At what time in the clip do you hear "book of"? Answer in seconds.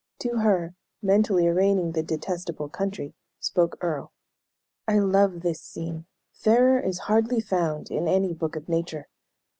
8.33-8.67